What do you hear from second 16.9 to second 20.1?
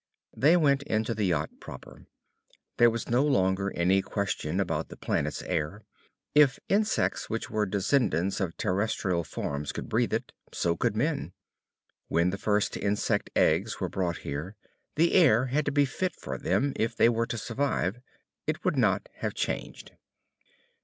they were to survive. It would not have changed.